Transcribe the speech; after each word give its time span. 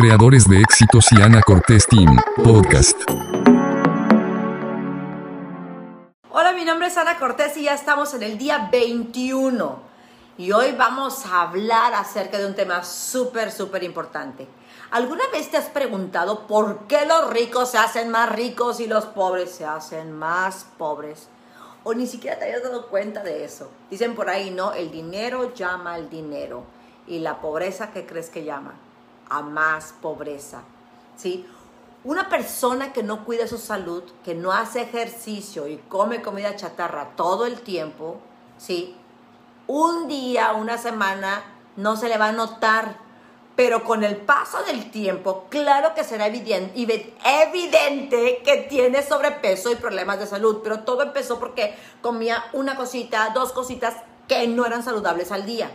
creadores 0.00 0.48
de 0.48 0.60
éxitos 0.60 1.10
y 1.10 1.20
Ana 1.20 1.42
Cortés 1.42 1.84
Team 1.88 2.16
Podcast. 2.44 2.96
Hola, 6.30 6.52
mi 6.52 6.64
nombre 6.64 6.86
es 6.86 6.96
Ana 6.96 7.18
Cortés 7.18 7.56
y 7.56 7.64
ya 7.64 7.74
estamos 7.74 8.14
en 8.14 8.22
el 8.22 8.38
día 8.38 8.68
21. 8.70 9.80
Y 10.36 10.52
hoy 10.52 10.70
vamos 10.78 11.26
a 11.26 11.40
hablar 11.40 11.94
acerca 11.94 12.38
de 12.38 12.46
un 12.46 12.54
tema 12.54 12.84
súper, 12.84 13.50
súper 13.50 13.82
importante. 13.82 14.46
¿Alguna 14.92 15.24
vez 15.32 15.50
te 15.50 15.56
has 15.56 15.66
preguntado 15.66 16.46
por 16.46 16.86
qué 16.86 17.04
los 17.04 17.30
ricos 17.30 17.72
se 17.72 17.78
hacen 17.78 18.08
más 18.08 18.30
ricos 18.30 18.78
y 18.78 18.86
los 18.86 19.04
pobres 19.06 19.50
se 19.50 19.64
hacen 19.64 20.12
más 20.12 20.64
pobres? 20.78 21.28
O 21.82 21.92
ni 21.92 22.06
siquiera 22.06 22.38
te 22.38 22.44
hayas 22.44 22.62
dado 22.62 22.86
cuenta 22.86 23.24
de 23.24 23.44
eso. 23.44 23.68
Dicen 23.90 24.14
por 24.14 24.30
ahí, 24.30 24.52
¿no? 24.52 24.74
El 24.74 24.92
dinero 24.92 25.52
llama 25.54 25.94
al 25.94 26.08
dinero. 26.08 26.62
Y 27.08 27.18
la 27.18 27.40
pobreza, 27.40 27.90
¿qué 27.90 28.06
crees 28.06 28.30
que 28.30 28.44
llama? 28.44 28.74
A 29.28 29.42
más 29.42 29.94
pobreza. 30.00 30.62
¿Sí? 31.16 31.46
Una 32.04 32.28
persona 32.28 32.92
que 32.92 33.02
no 33.02 33.24
cuida 33.24 33.48
su 33.48 33.58
salud, 33.58 34.04
que 34.24 34.34
no 34.34 34.52
hace 34.52 34.82
ejercicio 34.82 35.66
y 35.66 35.76
come 35.88 36.22
comida 36.22 36.56
chatarra 36.56 37.16
todo 37.16 37.44
el 37.44 37.60
tiempo, 37.60 38.18
¿sí? 38.56 38.96
Un 39.66 40.08
día, 40.08 40.52
una 40.52 40.78
semana, 40.78 41.42
no 41.76 41.96
se 41.96 42.08
le 42.08 42.16
va 42.16 42.28
a 42.28 42.32
notar, 42.32 42.96
pero 43.56 43.82
con 43.82 44.04
el 44.04 44.16
paso 44.16 44.62
del 44.62 44.90
tiempo, 44.92 45.46
claro 45.50 45.92
que 45.94 46.04
será 46.04 46.28
evidente, 46.28 47.12
evidente 47.24 48.40
que 48.44 48.68
tiene 48.68 49.02
sobrepeso 49.02 49.72
y 49.72 49.74
problemas 49.74 50.20
de 50.20 50.28
salud, 50.28 50.60
pero 50.62 50.84
todo 50.84 51.02
empezó 51.02 51.40
porque 51.40 51.76
comía 52.00 52.44
una 52.52 52.76
cosita, 52.76 53.32
dos 53.34 53.52
cositas 53.52 53.96
que 54.28 54.46
no 54.46 54.64
eran 54.64 54.84
saludables 54.84 55.32
al 55.32 55.44
día. 55.44 55.70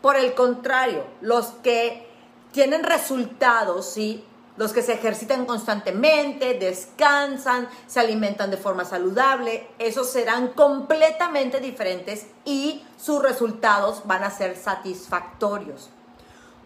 Por 0.00 0.14
el 0.14 0.34
contrario, 0.34 1.04
los 1.20 1.46
que 1.46 2.07
tienen 2.52 2.82
resultados, 2.82 3.86
¿sí? 3.86 4.24
Los 4.56 4.72
que 4.72 4.82
se 4.82 4.94
ejercitan 4.94 5.46
constantemente, 5.46 6.54
descansan, 6.54 7.68
se 7.86 8.00
alimentan 8.00 8.50
de 8.50 8.56
forma 8.56 8.84
saludable, 8.84 9.68
esos 9.78 10.10
serán 10.10 10.48
completamente 10.48 11.60
diferentes 11.60 12.26
y 12.44 12.82
sus 13.00 13.22
resultados 13.22 14.02
van 14.04 14.24
a 14.24 14.30
ser 14.30 14.56
satisfactorios. 14.56 15.90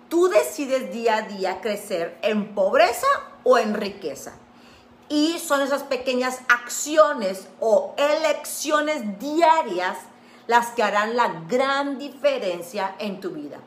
Tú 0.08 0.28
decides 0.28 0.91
día 0.92 1.16
a 1.16 1.22
día 1.22 1.61
crecer 1.61 2.19
en 2.22 2.55
pobreza 2.55 3.06
o 3.44 3.58
en 3.58 3.74
riqueza. 3.74 4.33
Y 5.11 5.39
son 5.39 5.61
esas 5.61 5.83
pequeñas 5.83 6.41
acciones 6.48 7.46
o 7.61 7.94
elecciones 7.98 9.19
diarias 9.19 9.98
las 10.46 10.69
que 10.69 10.83
harán 10.83 11.17
la 11.17 11.44
gran 11.46 11.98
diferencia 11.98 12.94
en 12.98 13.20
tu 13.20 13.30
vida. 13.30 13.58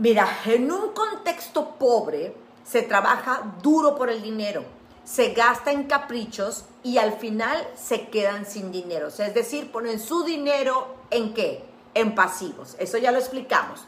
Mira, 0.00 0.26
en 0.46 0.72
un 0.72 0.92
contexto 0.94 1.72
pobre 1.78 2.34
se 2.64 2.80
trabaja 2.80 3.54
duro 3.62 3.96
por 3.96 4.08
el 4.08 4.22
dinero, 4.22 4.64
se 5.04 5.34
gasta 5.34 5.72
en 5.72 5.84
caprichos 5.84 6.64
y 6.82 6.96
al 6.96 7.18
final 7.18 7.68
se 7.76 8.08
quedan 8.08 8.46
sin 8.46 8.72
dinero. 8.72 9.08
es 9.08 9.34
decir, 9.34 9.70
ponen 9.70 10.00
su 10.00 10.24
dinero 10.24 10.94
en 11.10 11.34
qué? 11.34 11.66
En 11.92 12.14
pasivos. 12.14 12.76
Eso 12.78 12.96
ya 12.96 13.12
lo 13.12 13.18
explicamos. 13.18 13.84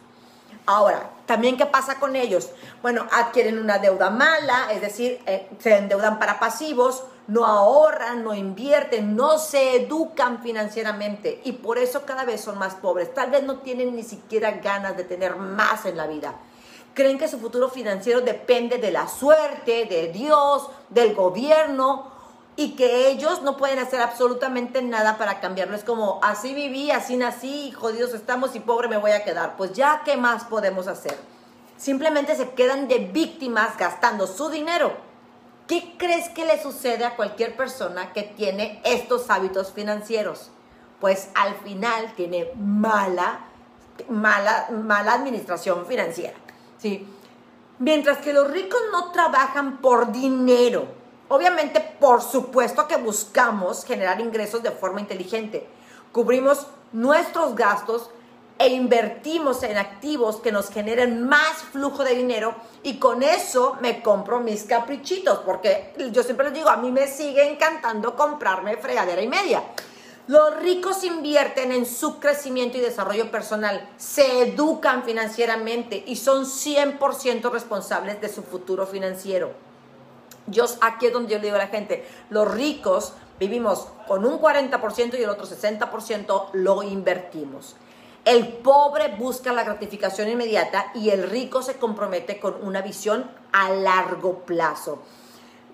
Ahora, 0.66 1.10
también 1.26 1.56
qué 1.56 1.66
pasa 1.66 1.98
con 1.98 2.14
ellos? 2.14 2.50
Bueno, 2.82 3.06
adquieren 3.10 3.58
una 3.58 3.78
deuda 3.78 4.10
mala, 4.10 4.72
es 4.72 4.80
decir, 4.80 5.20
eh, 5.26 5.48
se 5.58 5.76
endeudan 5.76 6.18
para 6.18 6.38
pasivos, 6.38 7.04
no 7.26 7.44
ahorran, 7.46 8.22
no 8.22 8.34
invierten, 8.34 9.16
no 9.16 9.38
se 9.38 9.76
educan 9.76 10.42
financieramente 10.42 11.40
y 11.44 11.52
por 11.52 11.78
eso 11.78 12.04
cada 12.04 12.24
vez 12.24 12.40
son 12.40 12.58
más 12.58 12.74
pobres. 12.74 13.12
Tal 13.12 13.30
vez 13.30 13.42
no 13.42 13.58
tienen 13.58 13.96
ni 13.96 14.04
siquiera 14.04 14.52
ganas 14.52 14.96
de 14.96 15.04
tener 15.04 15.36
más 15.36 15.84
en 15.84 15.96
la 15.96 16.06
vida. 16.06 16.34
Creen 16.94 17.18
que 17.18 17.28
su 17.28 17.38
futuro 17.38 17.68
financiero 17.68 18.20
depende 18.20 18.78
de 18.78 18.92
la 18.92 19.08
suerte, 19.08 19.86
de 19.86 20.08
Dios, 20.08 20.68
del 20.90 21.14
gobierno 21.14 22.11
y 22.56 22.72
que 22.72 23.08
ellos 23.08 23.42
no 23.42 23.56
pueden 23.56 23.78
hacer 23.78 24.00
absolutamente 24.00 24.82
nada 24.82 25.16
para 25.18 25.40
cambiarlo. 25.40 25.74
Es 25.74 25.84
como, 25.84 26.20
así 26.22 26.54
viví, 26.54 26.90
así 26.90 27.16
nací, 27.16 27.72
jodidos 27.72 28.14
estamos 28.14 28.54
y 28.54 28.60
pobre 28.60 28.88
me 28.88 28.98
voy 28.98 29.12
a 29.12 29.24
quedar. 29.24 29.56
Pues 29.56 29.72
ya, 29.72 30.02
¿qué 30.04 30.16
más 30.16 30.44
podemos 30.44 30.86
hacer? 30.86 31.16
Simplemente 31.76 32.36
se 32.36 32.50
quedan 32.50 32.88
de 32.88 32.98
víctimas 32.98 33.76
gastando 33.76 34.26
su 34.26 34.50
dinero 34.50 35.12
¿Qué 35.72 35.94
crees 35.96 36.28
que 36.28 36.44
le 36.44 36.60
sucede 36.60 37.04
a 37.04 37.16
cualquier 37.16 37.56
persona 37.56 38.12
que 38.12 38.22
tiene 38.22 38.80
estos 38.84 39.30
hábitos 39.30 39.72
financieros? 39.72 40.50
Pues 41.00 41.30
al 41.34 41.54
final 41.56 42.12
tiene 42.16 42.50
mala, 42.56 43.40
mala, 44.08 44.68
mala 44.70 45.14
administración 45.14 45.86
financiera. 45.86 46.34
¿sí? 46.78 47.08
Mientras 47.78 48.18
que 48.18 48.32
los 48.32 48.50
ricos 48.50 48.80
no 48.92 49.12
trabajan 49.12 49.78
por 49.78 50.12
dinero. 50.12 50.86
Obviamente, 51.32 51.80
por 51.98 52.20
supuesto 52.20 52.86
que 52.86 52.98
buscamos 52.98 53.86
generar 53.86 54.20
ingresos 54.20 54.62
de 54.62 54.70
forma 54.70 55.00
inteligente. 55.00 55.66
Cubrimos 56.12 56.66
nuestros 56.92 57.54
gastos 57.54 58.10
e 58.58 58.68
invertimos 58.68 59.62
en 59.62 59.78
activos 59.78 60.42
que 60.42 60.52
nos 60.52 60.68
generen 60.68 61.26
más 61.26 61.62
flujo 61.72 62.04
de 62.04 62.16
dinero 62.16 62.54
y 62.82 62.98
con 62.98 63.22
eso 63.22 63.78
me 63.80 64.02
compro 64.02 64.40
mis 64.40 64.64
caprichitos, 64.64 65.38
porque 65.38 65.94
yo 66.12 66.22
siempre 66.22 66.48
les 66.48 66.54
digo, 66.54 66.68
a 66.68 66.76
mí 66.76 66.92
me 66.92 67.06
sigue 67.06 67.50
encantando 67.50 68.14
comprarme 68.14 68.76
fregadera 68.76 69.22
y 69.22 69.28
media. 69.28 69.62
Los 70.26 70.60
ricos 70.60 71.02
invierten 71.02 71.72
en 71.72 71.86
su 71.86 72.20
crecimiento 72.20 72.76
y 72.76 72.82
desarrollo 72.82 73.30
personal, 73.30 73.88
se 73.96 74.42
educan 74.42 75.02
financieramente 75.02 76.04
y 76.06 76.16
son 76.16 76.44
100% 76.44 77.50
responsables 77.50 78.20
de 78.20 78.28
su 78.28 78.42
futuro 78.42 78.86
financiero. 78.86 79.71
Yo, 80.46 80.64
aquí 80.80 81.06
es 81.06 81.12
donde 81.12 81.32
yo 81.32 81.38
le 81.38 81.44
digo 81.44 81.56
a 81.56 81.60
la 81.60 81.68
gente, 81.68 82.06
los 82.30 82.50
ricos 82.50 83.14
vivimos 83.38 83.88
con 84.06 84.24
un 84.24 84.40
40% 84.40 85.18
y 85.18 85.22
el 85.22 85.30
otro 85.30 85.46
60% 85.46 86.50
lo 86.52 86.82
invertimos. 86.82 87.76
El 88.24 88.48
pobre 88.48 89.08
busca 89.16 89.52
la 89.52 89.64
gratificación 89.64 90.28
inmediata 90.28 90.92
y 90.94 91.10
el 91.10 91.28
rico 91.28 91.60
se 91.60 91.74
compromete 91.74 92.38
con 92.38 92.54
una 92.62 92.80
visión 92.80 93.28
a 93.52 93.70
largo 93.70 94.40
plazo. 94.44 95.02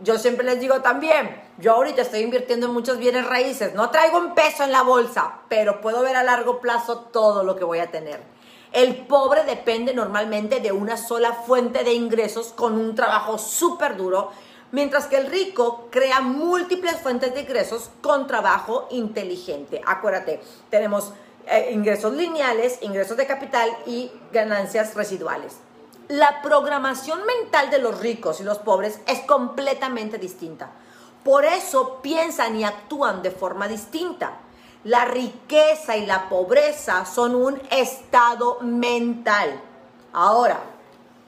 Yo 0.03 0.17
siempre 0.17 0.47
les 0.47 0.61
digo 0.61 0.81
también, 0.81 1.43
yo 1.59 1.73
ahorita 1.73 2.03
estoy 2.03 2.21
invirtiendo 2.21 2.67
en 2.67 2.73
muchos 2.73 2.99
bienes 2.99 3.27
raíces, 3.27 3.75
no 3.75 3.91
traigo 3.91 4.19
un 4.19 4.35
peso 4.35 4.62
en 4.62 4.73
la 4.73 4.83
bolsa, 4.83 5.41
pero 5.49 5.81
puedo 5.81 6.03
ver 6.03 6.17
a 6.17 6.23
largo 6.23 6.61
plazo 6.61 7.00
todo 7.12 7.43
lo 7.43 7.56
que 7.56 7.65
voy 7.65 7.81
a 7.81 7.91
tener. 7.91 8.23
El 8.73 9.06
pobre 9.06 9.45
depende 9.45 9.93
normalmente 9.93 10.61
de 10.61 10.73
una 10.73 10.97
sola 10.97 11.33
fuente 11.33 11.85
de 11.85 11.95
ingresos 11.95 12.53
con 12.55 12.75
un 12.75 12.95
trabajo 12.95 13.39
súper 13.39 13.97
duro, 13.97 14.31
mientras 14.73 15.06
que 15.06 15.17
el 15.17 15.27
rico 15.27 15.89
crea 15.91 16.21
múltiples 16.21 16.97
fuentes 17.01 17.34
de 17.34 17.43
ingresos 17.43 17.91
con 18.01 18.27
trabajo 18.27 18.87
inteligente. 18.91 19.81
Acuérdate, 19.87 20.41
tenemos 20.71 21.12
eh, 21.47 21.71
ingresos 21.73 22.12
lineales, 22.12 22.79
ingresos 22.83 23.17
de 23.17 23.27
capital 23.27 23.71
y 23.87 24.11
ganancias 24.33 24.95
residuales. 24.95 25.56
La 26.09 26.43
programación 26.43 27.21
mental 27.25 27.71
de 27.71 27.79
los 27.79 28.01
ricos 28.01 28.41
y 28.41 28.45
los 28.45 28.59
pobres 28.59 29.01
es 29.06 29.21
completamente 29.21 30.19
distinta. 30.19 30.71
Por 31.25 31.45
eso 31.45 32.00
piensan 32.00 32.56
y 32.56 32.65
actúan 32.65 33.23
de 33.23 33.31
forma 33.31 33.69
distinta. 33.69 34.39
La 34.85 35.05
riqueza 35.05 35.97
y 35.97 36.06
la 36.06 36.29
pobreza 36.29 37.05
son 37.05 37.35
un 37.35 37.61
estado 37.71 38.59
mental. 38.61 39.61
Ahora, 40.12 40.61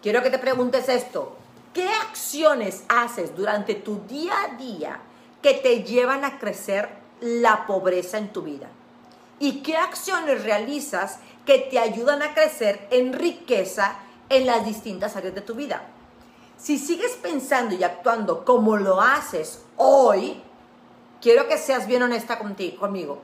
quiero 0.03 0.23
que 0.23 0.31
te 0.31 0.39
preguntes 0.39 0.89
esto. 0.89 1.37
¿Qué 1.73 1.89
acciones 1.89 2.85
haces 2.89 3.37
durante 3.37 3.75
tu 3.75 4.05
día 4.07 4.35
a 4.43 4.57
día 4.57 5.01
que 5.43 5.55
te 5.55 5.83
llevan 5.85 6.25
a 6.25 6.39
crecer 6.39 6.89
la 7.21 7.67
pobreza 7.67 8.19
en 8.19 8.33
tu 8.33 8.43
vida? 8.43 8.69
y 9.41 9.63
qué 9.63 9.77
acciones 9.77 10.45
realizas 10.45 11.19
que 11.45 11.59
te 11.59 11.81
ayudan 11.81 12.23
a 12.23 12.35
crecer 12.35 12.87
en 12.91 13.13
riqueza 13.13 13.97
en 14.29 14.47
las 14.47 14.65
distintas 14.65 15.17
áreas 15.17 15.35
de 15.35 15.41
tu 15.41 15.55
vida. 15.55 15.83
Si 16.57 16.79
sigues 16.79 17.13
pensando 17.13 17.75
y 17.75 17.83
actuando 17.83 18.45
como 18.45 18.77
lo 18.77 19.01
haces 19.01 19.65
hoy, 19.77 20.41
quiero 21.21 21.49
que 21.49 21.57
seas 21.57 21.87
bien 21.89 22.03
honesta 22.03 22.39
contigo, 22.39 22.79
conmigo. 22.79 23.23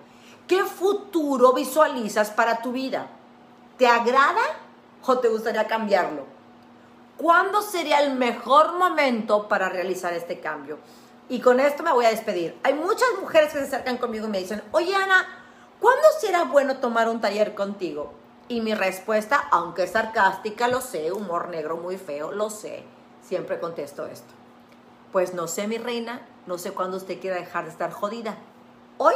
¿Qué 0.49 0.65
futuro 0.65 1.53
visualizas 1.53 2.31
para 2.31 2.62
tu 2.62 2.73
vida? 2.73 3.09
¿Te 3.76 3.87
agrada 3.87 4.43
o 5.05 5.19
te 5.19 5.29
gustaría 5.29 5.67
cambiarlo? 5.67 6.25
¿Cuándo 7.17 7.63
sería 7.63 8.01
el 8.01 8.15
mejor 8.15 8.79
momento 8.79 9.49
para 9.49 9.71
realizar 9.71 10.13
este 10.13 10.39
cambio? 10.41 10.79
Y 11.29 11.41
con 11.41 11.61
esto 11.61 11.83
me 11.83 11.93
voy 11.93 12.05
a 12.05 12.11
despedir. 12.11 12.59
Hay 12.63 12.75
muchas 12.75 13.09
mujeres 13.21 13.53
que 13.53 13.59
se 13.61 13.65
acercan 13.65 13.97
conmigo 13.97 14.27
y 14.27 14.31
me 14.31 14.39
dicen, 14.39 14.63
oye 14.73 14.95
Ana, 14.95 15.27
¿cuándo 15.81 16.07
será 16.21 16.45
bueno 16.45 16.77
tomar 16.77 17.09
un 17.09 17.21
taller 17.21 17.55
contigo? 17.55 18.13
Y 18.49 18.61
mi 18.61 18.75
respuesta, 18.75 19.49
aunque 19.51 19.87
sarcástica, 19.87 20.69
lo 20.69 20.81
sé, 20.81 21.11
humor 21.11 21.49
negro 21.49 21.79
muy 21.79 21.97
feo, 21.97 22.33
lo 22.33 22.51
sé, 22.51 22.85
siempre 23.23 23.59
contesto 23.59 24.07
esto. 24.07 24.35
Pues 25.11 25.33
no 25.33 25.49
sé, 25.49 25.67
mi 25.67 25.79
reina, 25.79 26.21
no 26.47 26.59
sé 26.59 26.73
cuándo 26.73 26.99
usted 26.99 27.19
quiera 27.19 27.37
dejar 27.37 27.65
de 27.65 27.71
estar 27.71 27.91
jodida. 27.93 28.37
¿Hoy? 28.99 29.15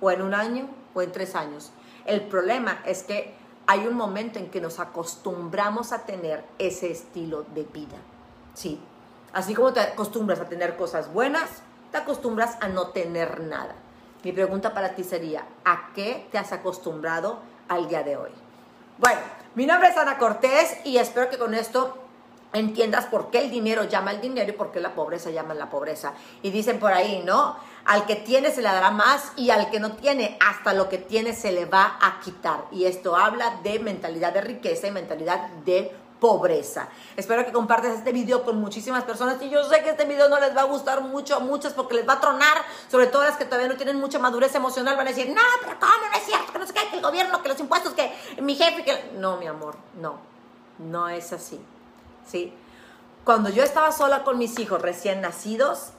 ¿O 0.00 0.10
en 0.10 0.22
un 0.22 0.34
año? 0.34 0.68
¿O 0.94 1.00
en 1.00 1.12
tres 1.12 1.36
años? 1.36 1.70
El 2.04 2.22
problema 2.22 2.82
es 2.84 3.04
que 3.04 3.34
hay 3.70 3.86
un 3.86 3.94
momento 3.94 4.40
en 4.40 4.50
que 4.50 4.60
nos 4.60 4.80
acostumbramos 4.80 5.92
a 5.92 6.04
tener 6.04 6.44
ese 6.58 6.90
estilo 6.90 7.44
de 7.54 7.62
vida. 7.62 7.98
Sí. 8.52 8.80
Así 9.32 9.54
como 9.54 9.72
te 9.72 9.78
acostumbras 9.78 10.40
a 10.40 10.46
tener 10.46 10.76
cosas 10.76 11.12
buenas, 11.12 11.48
te 11.92 11.98
acostumbras 11.98 12.56
a 12.60 12.66
no 12.66 12.88
tener 12.88 13.38
nada. 13.38 13.76
Mi 14.24 14.32
pregunta 14.32 14.74
para 14.74 14.96
ti 14.96 15.04
sería, 15.04 15.44
¿a 15.64 15.92
qué 15.94 16.26
te 16.32 16.38
has 16.38 16.50
acostumbrado 16.50 17.38
al 17.68 17.86
día 17.86 18.02
de 18.02 18.16
hoy? 18.16 18.32
Bueno, 18.98 19.20
mi 19.54 19.66
nombre 19.66 19.90
es 19.90 19.96
Ana 19.96 20.18
Cortés 20.18 20.78
y 20.84 20.96
espero 20.96 21.30
que 21.30 21.38
con 21.38 21.54
esto 21.54 21.96
entiendas 22.52 23.06
por 23.06 23.30
qué 23.30 23.38
el 23.38 23.50
dinero 23.50 23.84
llama 23.84 24.10
al 24.10 24.20
dinero 24.20 24.50
y 24.50 24.54
por 24.54 24.72
qué 24.72 24.80
la 24.80 24.94
pobreza 24.94 25.30
llama 25.30 25.52
a 25.52 25.56
la 25.56 25.70
pobreza. 25.70 26.12
Y 26.42 26.50
dicen 26.50 26.78
por 26.78 26.92
ahí, 26.92 27.22
¿no? 27.24 27.56
Al 27.84 28.06
que 28.06 28.16
tiene 28.16 28.50
se 28.50 28.62
le 28.62 28.68
dará 28.68 28.90
más 28.90 29.32
y 29.36 29.50
al 29.50 29.70
que 29.70 29.80
no 29.80 29.92
tiene, 29.92 30.38
hasta 30.46 30.72
lo 30.74 30.88
que 30.88 30.98
tiene 30.98 31.34
se 31.34 31.52
le 31.52 31.64
va 31.66 31.98
a 32.00 32.20
quitar. 32.20 32.64
Y 32.70 32.84
esto 32.84 33.16
habla 33.16 33.60
de 33.62 33.78
mentalidad 33.78 34.32
de 34.32 34.40
riqueza 34.42 34.86
y 34.86 34.90
mentalidad 34.90 35.48
de 35.64 35.94
pobreza. 36.20 36.88
Espero 37.16 37.44
que 37.44 37.50
compartas 37.50 37.96
este 37.96 38.12
video 38.12 38.44
con 38.44 38.60
muchísimas 38.60 39.04
personas 39.04 39.40
y 39.40 39.48
yo 39.48 39.64
sé 39.64 39.82
que 39.82 39.90
este 39.90 40.04
video 40.04 40.28
no 40.28 40.38
les 40.38 40.54
va 40.54 40.60
a 40.60 40.64
gustar 40.64 41.00
mucho 41.00 41.36
a 41.36 41.40
muchas 41.40 41.72
porque 41.72 41.94
les 41.94 42.06
va 42.06 42.14
a 42.14 42.20
tronar, 42.20 42.58
sobre 42.90 43.06
todo 43.06 43.22
las 43.22 43.38
que 43.38 43.46
todavía 43.46 43.68
no 43.68 43.76
tienen 43.76 43.98
mucha 43.98 44.18
madurez 44.18 44.54
emocional, 44.54 44.96
van 44.96 45.06
a 45.06 45.10
decir, 45.10 45.28
no, 45.30 45.40
pero 45.62 45.80
¿cómo 45.80 45.92
no 46.12 46.18
es 46.18 46.24
cierto? 46.24 46.52
Que 46.52 46.58
no 46.58 46.66
sé 46.66 46.74
qué, 46.74 46.88
que 46.90 46.96
el 46.96 47.02
gobierno, 47.02 47.42
que 47.42 47.48
los 47.48 47.58
impuestos, 47.58 47.94
que 47.94 48.12
mi 48.42 48.54
jefe, 48.54 48.84
que... 48.84 49.12
No, 49.16 49.38
mi 49.38 49.46
amor, 49.46 49.76
no, 49.98 50.18
no 50.78 51.08
es 51.08 51.32
así. 51.32 51.58
¿Sí? 52.26 52.52
Cuando 53.24 53.50
yo 53.50 53.62
estaba 53.62 53.92
sola 53.92 54.24
con 54.24 54.38
mis 54.38 54.58
hijos 54.58 54.80
recién 54.80 55.20
nacidos 55.20 55.90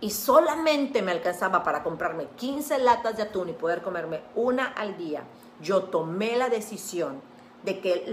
y 0.00 0.10
solamente 0.10 1.02
me 1.02 1.12
alcanzaba 1.12 1.64
para 1.64 1.82
comprarme 1.82 2.26
15 2.36 2.78
latas 2.78 3.16
de 3.16 3.22
atún 3.22 3.48
y 3.48 3.52
poder 3.52 3.82
comerme 3.82 4.20
una 4.34 4.66
al 4.66 4.96
día, 4.96 5.24
yo 5.60 5.84
tomé 5.84 6.36
la 6.36 6.48
decisión 6.48 7.20
de 7.64 7.80
que 7.80 8.04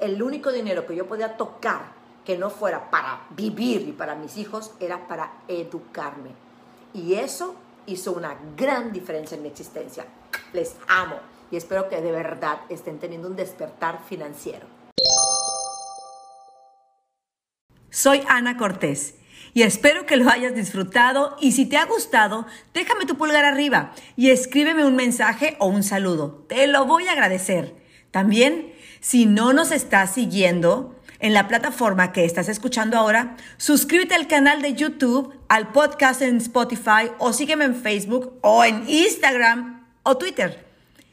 el 0.00 0.22
único 0.22 0.50
dinero 0.50 0.86
que 0.86 0.96
yo 0.96 1.06
podía 1.06 1.36
tocar 1.36 2.00
que 2.24 2.38
no 2.38 2.50
fuera 2.50 2.90
para 2.90 3.26
vivir 3.30 3.82
y 3.88 3.92
para 3.92 4.14
mis 4.14 4.36
hijos 4.36 4.72
era 4.80 5.06
para 5.06 5.32
educarme. 5.48 6.30
Y 6.92 7.14
eso 7.14 7.54
hizo 7.86 8.12
una 8.12 8.36
gran 8.56 8.92
diferencia 8.92 9.36
en 9.36 9.42
mi 9.42 9.48
existencia. 9.48 10.06
Les 10.52 10.74
amo 10.88 11.16
y 11.50 11.56
espero 11.56 11.88
que 11.88 12.00
de 12.00 12.12
verdad 12.12 12.60
estén 12.68 12.98
teniendo 12.98 13.28
un 13.28 13.36
despertar 13.36 14.00
financiero. 14.02 14.66
Soy 17.90 18.22
Ana 18.28 18.56
Cortés 18.56 19.14
y 19.52 19.62
espero 19.62 20.06
que 20.06 20.16
lo 20.16 20.30
hayas 20.30 20.54
disfrutado 20.54 21.36
y 21.40 21.52
si 21.52 21.66
te 21.66 21.76
ha 21.76 21.84
gustado, 21.84 22.46
déjame 22.72 23.06
tu 23.06 23.16
pulgar 23.16 23.44
arriba 23.44 23.92
y 24.16 24.30
escríbeme 24.30 24.84
un 24.84 24.96
mensaje 24.96 25.56
o 25.58 25.66
un 25.66 25.82
saludo. 25.82 26.44
Te 26.48 26.66
lo 26.66 26.86
voy 26.86 27.08
a 27.08 27.12
agradecer. 27.12 27.74
También, 28.10 28.72
si 29.00 29.26
no 29.26 29.52
nos 29.52 29.72
estás 29.72 30.14
siguiendo 30.14 30.96
en 31.18 31.34
la 31.34 31.48
plataforma 31.48 32.12
que 32.12 32.24
estás 32.24 32.48
escuchando 32.48 32.96
ahora, 32.96 33.36
suscríbete 33.56 34.14
al 34.14 34.26
canal 34.26 34.62
de 34.62 34.74
YouTube, 34.74 35.34
al 35.48 35.72
podcast 35.72 36.22
en 36.22 36.36
Spotify 36.36 37.10
o 37.18 37.32
sígueme 37.32 37.64
en 37.64 37.74
Facebook 37.74 38.38
o 38.42 38.64
en 38.64 38.88
Instagram 38.88 39.86
o 40.02 40.16
Twitter. 40.16 40.66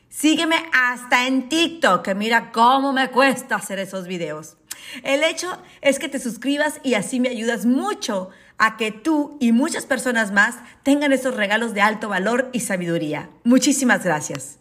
Sígueme 0.10 0.56
hasta 0.74 1.28
en 1.28 1.50
TikTok, 1.50 2.04
que 2.04 2.16
mira 2.16 2.52
cómo 2.52 2.94
me 2.94 3.10
cuesta 3.10 3.56
hacer 3.56 3.80
esos 3.80 4.08
videos. 4.08 4.58
El 5.04 5.24
hecho 5.24 5.62
es 5.82 6.00
que 6.00 6.10
te 6.10 6.20
suscribas 6.20 6.80
y 6.84 6.94
así 6.96 7.20
me 7.20 7.30
ayudas 7.30 7.66
mucho 7.66 8.30
a 8.58 8.78
que 8.78 8.92
tú 8.92 9.38
y 9.40 9.52
muchas 9.52 9.86
personas 9.86 10.32
más 10.32 10.56
tengan 10.84 11.14
esos 11.14 11.36
regalos 11.36 11.74
de 11.74 11.82
alto 11.82 12.10
valor 12.10 12.50
y 12.54 12.62
sabiduría. 12.62 13.30
Muchísimas 13.44 14.04
gracias. 14.04 14.60